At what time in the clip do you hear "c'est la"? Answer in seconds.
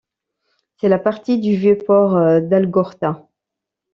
0.77-0.97